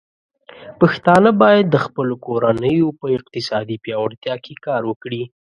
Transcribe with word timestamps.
پښتانه 0.79 1.29
بايد 1.41 1.65
د 1.71 1.77
خپلو 1.85 2.13
کورنيو 2.25 2.87
په 2.99 3.05
اقتصادي 3.17 3.77
پياوړتيا 3.83 4.35
کې 4.45 4.53
کار 4.65 4.81
وکړي. 4.87 5.21